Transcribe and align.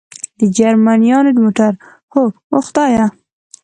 د 0.39 0.41
جرمنیانو 0.57 1.31
موټر؟ 1.43 1.71
هو، 2.13 2.23
اوه 2.51 2.61
خدایه. 2.67 3.05